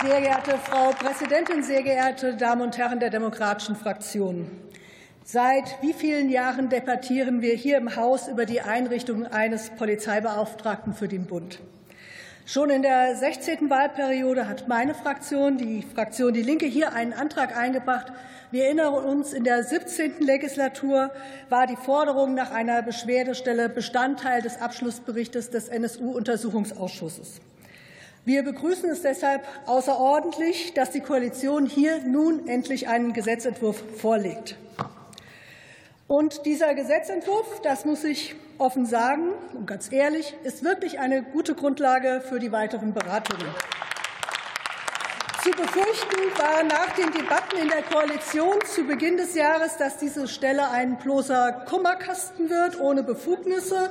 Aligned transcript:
Sehr 0.00 0.20
geehrte 0.20 0.56
Frau 0.58 0.90
Präsidentin, 0.90 1.64
sehr 1.64 1.82
geehrte 1.82 2.36
Damen 2.36 2.62
und 2.62 2.78
Herren 2.78 3.00
der 3.00 3.10
demokratischen 3.10 3.74
Fraktionen! 3.74 4.48
Seit 5.24 5.82
wie 5.82 5.92
vielen 5.92 6.30
Jahren 6.30 6.68
debattieren 6.68 7.42
wir 7.42 7.54
hier 7.54 7.78
im 7.78 7.96
Haus 7.96 8.28
über 8.28 8.46
die 8.46 8.60
Einrichtung 8.60 9.26
eines 9.26 9.70
Polizeibeauftragten 9.70 10.94
für 10.94 11.08
den 11.08 11.26
Bund? 11.26 11.58
Schon 12.46 12.70
in 12.70 12.82
der 12.82 13.16
16. 13.16 13.68
Wahlperiode 13.70 14.46
hat 14.46 14.68
meine 14.68 14.94
Fraktion, 14.94 15.58
die 15.58 15.82
Fraktion 15.82 16.32
Die 16.32 16.42
Linke, 16.42 16.66
hier 16.66 16.92
einen 16.92 17.12
Antrag 17.12 17.56
eingebracht. 17.56 18.12
Wir 18.52 18.66
erinnern 18.66 18.94
uns, 18.94 19.32
in 19.32 19.42
der 19.42 19.64
17. 19.64 20.20
Legislatur 20.20 21.10
war 21.48 21.66
die 21.66 21.76
Forderung 21.76 22.34
nach 22.34 22.52
einer 22.52 22.82
Beschwerdestelle 22.82 23.68
Bestandteil 23.68 24.42
des 24.42 24.60
Abschlussberichtes 24.62 25.50
des 25.50 25.68
NSU-Untersuchungsausschusses. 25.68 27.40
Wir 28.28 28.42
begrüßen 28.42 28.90
es 28.90 29.00
deshalb 29.00 29.42
außerordentlich, 29.64 30.74
dass 30.74 30.90
die 30.90 31.00
Koalition 31.00 31.64
hier 31.64 32.02
nun 32.02 32.46
endlich 32.46 32.86
einen 32.86 33.14
Gesetzentwurf 33.14 33.82
vorlegt. 33.96 34.58
Und 36.06 36.44
dieser 36.44 36.74
Gesetzentwurf, 36.74 37.62
das 37.62 37.86
muss 37.86 38.04
ich 38.04 38.36
offen 38.58 38.84
sagen 38.84 39.30
und 39.54 39.66
ganz 39.66 39.90
ehrlich, 39.90 40.34
ist 40.44 40.62
wirklich 40.62 40.98
eine 40.98 41.22
gute 41.22 41.54
Grundlage 41.54 42.20
für 42.20 42.38
die 42.38 42.52
weiteren 42.52 42.92
Beratungen. 42.92 43.46
Zu 45.42 45.50
befürchten 45.52 46.20
war 46.36 46.64
nach 46.64 46.94
den 46.96 47.10
Debatten 47.10 47.56
in 47.62 47.68
der 47.68 47.82
Koalition 47.82 48.58
zu 48.66 48.84
Beginn 48.84 49.16
des 49.16 49.36
Jahres, 49.36 49.78
dass 49.78 49.96
diese 49.96 50.28
Stelle 50.28 50.68
ein 50.68 50.98
bloßer 50.98 51.64
Kummerkasten 51.66 52.50
wird, 52.50 52.78
ohne 52.78 53.02
Befugnisse, 53.02 53.90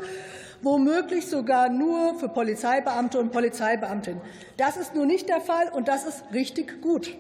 womöglich 0.61 1.27
sogar 1.27 1.69
nur 1.69 2.19
für 2.19 2.29
Polizeibeamte 2.29 3.19
und 3.19 3.31
Polizeibeamtinnen. 3.31 4.21
Das 4.57 4.77
ist 4.77 4.95
nun 4.95 5.07
nicht 5.07 5.29
der 5.29 5.41
Fall, 5.41 5.69
und 5.69 5.87
das 5.87 6.05
ist 6.05 6.23
richtig 6.33 6.81
gut. 6.81 7.15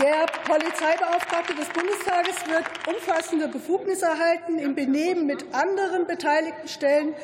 Der 0.00 0.24
Polizeibeauftragte 0.46 1.54
des 1.54 1.68
Bundestages 1.68 2.46
wird 2.48 2.64
umfassende 2.88 3.48
Befugnisse 3.48 4.06
erhalten. 4.06 4.58
Im 4.58 4.74
Benehmen 4.74 5.26
mit 5.26 5.44
anderen 5.52 6.06
beteiligten 6.06 6.66
Stellen 6.66 7.14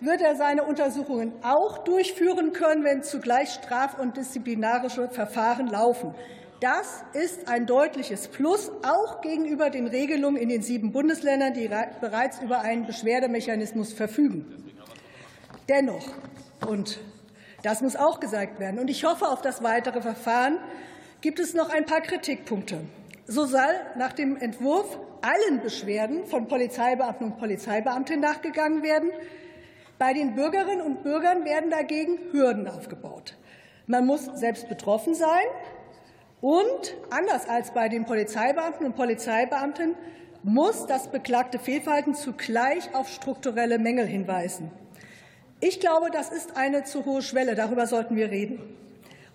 wird 0.00 0.22
er 0.22 0.34
seine 0.34 0.64
Untersuchungen 0.64 1.32
auch 1.42 1.78
durchführen 1.78 2.54
können, 2.54 2.82
wenn 2.82 3.02
zugleich 3.02 3.50
straf- 3.50 3.98
und 3.98 4.16
disziplinarische 4.16 5.08
Verfahren 5.08 5.66
laufen. 5.66 6.14
Das 6.64 7.04
ist 7.12 7.46
ein 7.46 7.66
deutliches 7.66 8.26
Plus, 8.28 8.72
auch 8.82 9.20
gegenüber 9.20 9.68
den 9.68 9.86
Regelungen 9.86 10.38
in 10.38 10.48
den 10.48 10.62
sieben 10.62 10.92
Bundesländern, 10.92 11.52
die 11.52 11.68
bereits 12.00 12.40
über 12.40 12.62
einen 12.62 12.86
Beschwerdemechanismus 12.86 13.92
verfügen. 13.92 14.72
Dennoch, 15.68 16.06
und 16.66 17.00
das 17.62 17.82
muss 17.82 17.96
auch 17.96 18.18
gesagt 18.18 18.60
werden, 18.60 18.80
und 18.80 18.88
ich 18.88 19.04
hoffe 19.04 19.28
auf 19.28 19.42
das 19.42 19.62
weitere 19.62 20.00
Verfahren, 20.00 20.58
gibt 21.20 21.38
es 21.38 21.52
noch 21.52 21.68
ein 21.68 21.84
paar 21.84 22.00
Kritikpunkte. 22.00 22.80
So 23.26 23.44
soll 23.44 23.74
nach 23.98 24.14
dem 24.14 24.38
Entwurf 24.38 24.98
allen 25.20 25.60
Beschwerden 25.60 26.24
von 26.24 26.48
Polizeibeamten 26.48 27.26
und 27.26 27.38
Polizeibeamtinnen 27.38 28.22
nachgegangen 28.22 28.82
werden. 28.82 29.10
Bei 29.98 30.14
den 30.14 30.34
Bürgerinnen 30.34 30.80
und 30.80 31.02
Bürgern 31.02 31.44
werden 31.44 31.68
dagegen 31.68 32.18
Hürden 32.32 32.66
aufgebaut. 32.68 33.36
Man 33.86 34.06
muss 34.06 34.24
selbst 34.24 34.66
betroffen 34.70 35.14
sein 35.14 35.44
und 36.44 36.94
anders 37.08 37.48
als 37.48 37.70
bei 37.72 37.88
den 37.88 38.04
Polizeibeamten 38.04 38.84
und 38.84 38.96
Polizeibeamtinnen 38.96 39.96
muss 40.42 40.84
das 40.84 41.10
beklagte 41.10 41.58
Fehlverhalten 41.58 42.14
zugleich 42.14 42.94
auf 42.94 43.08
strukturelle 43.08 43.78
Mängel 43.78 44.04
hinweisen. 44.04 44.70
Ich 45.60 45.80
glaube, 45.80 46.10
das 46.12 46.28
ist 46.28 46.54
eine 46.54 46.84
zu 46.84 47.06
hohe 47.06 47.22
Schwelle. 47.22 47.54
Darüber 47.54 47.86
sollten 47.86 48.14
wir 48.14 48.30
reden. 48.30 48.60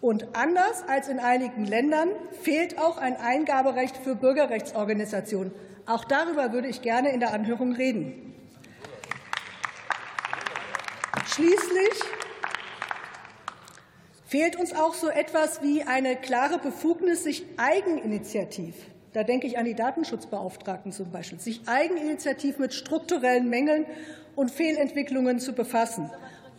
Und 0.02 0.36
anders 0.36 0.84
als 0.88 1.08
in 1.08 1.18
einigen 1.18 1.66
Ländern 1.66 2.10
fehlt 2.44 2.78
auch 2.78 3.00
ein 3.00 3.18
Eingaberecht 3.18 3.98
für 3.98 4.14
Bürgerrechtsorganisationen. 4.14 5.52
Auch 5.88 6.06
darüber 6.06 6.54
würde 6.54 6.68
ich 6.68 6.84
gerne 6.84 7.10
in 7.10 7.22
der 7.22 7.34
Anhörung 7.34 7.72
reden. 7.72 8.36
Schließlich 11.26 12.04
fehlt 14.30 14.56
uns 14.56 14.74
auch 14.74 14.94
so 14.94 15.10
etwas 15.10 15.62
wie 15.62 15.84
eine 15.84 16.16
klare 16.16 16.58
Befugnis, 16.60 17.24
sich 17.24 17.46
eigeninitiativ 17.58 18.76
da 19.14 19.24
denke 19.24 19.48
ich 19.48 19.58
an 19.58 19.66
die 19.66 19.74
Datenschutzbeauftragten 19.74 20.92
zum 20.92 21.12
Beispiel, 21.12 21.40
sich 21.40 21.62
eigeninitiativ 21.68 22.60
mit 22.60 22.74
strukturellen 22.74 23.50
Mängeln 23.50 23.86
und 24.36 24.52
Fehlentwicklungen 24.52 25.40
zu 25.40 25.54
befassen 25.54 26.12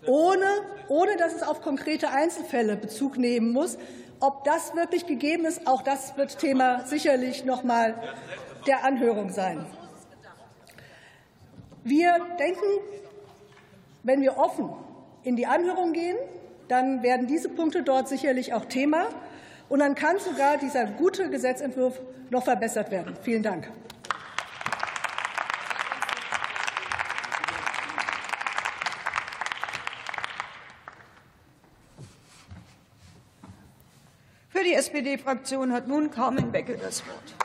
ohne, 0.06 0.46
ohne 0.88 1.16
dass 1.16 1.34
es 1.34 1.42
auf 1.42 1.60
konkrete 1.60 2.10
Einzelfälle 2.10 2.76
Bezug 2.76 3.18
nehmen 3.18 3.52
muss. 3.52 3.76
Ob 4.18 4.44
das 4.44 4.74
wirklich 4.74 5.06
gegeben 5.06 5.44
ist, 5.44 5.66
auch 5.66 5.82
das 5.82 6.16
wird 6.16 6.38
Thema 6.38 6.86
sicherlich 6.86 7.44
noch 7.44 7.64
mal 7.64 7.94
der 8.66 8.84
Anhörung 8.84 9.30
sein. 9.30 9.64
Wir 11.84 12.16
denken, 12.38 12.64
wenn 14.02 14.22
wir 14.22 14.38
offen 14.38 14.70
in 15.22 15.36
die 15.36 15.46
Anhörung 15.46 15.92
gehen, 15.92 16.16
dann 16.70 17.02
werden 17.02 17.26
diese 17.26 17.48
Punkte 17.48 17.82
dort 17.82 18.08
sicherlich 18.08 18.52
auch 18.54 18.64
Thema. 18.64 19.08
Und 19.68 19.80
dann 19.80 19.94
kann 19.94 20.18
sogar 20.18 20.56
dieser 20.56 20.86
gute 20.86 21.28
Gesetzentwurf 21.28 22.00
noch 22.30 22.44
verbessert 22.44 22.90
werden. 22.90 23.16
Vielen 23.22 23.42
Dank. 23.42 23.70
Für 34.48 34.64
die 34.64 34.74
SPD-Fraktion 34.74 35.72
hat 35.72 35.88
nun 35.88 36.10
Carmen 36.10 36.52
Becke 36.52 36.76
das 36.76 37.04
Wort. 37.06 37.39